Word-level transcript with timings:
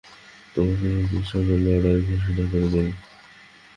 তোমার 0.53 0.75
অশুভগ্রহের 0.75 1.25
সঙ্গে 1.31 1.55
লড়াই 1.65 1.99
ঘোষণা 2.09 2.43
করে 2.51 2.67
দেব। 2.73 2.87